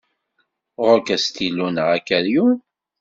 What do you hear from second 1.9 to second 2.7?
akeryun?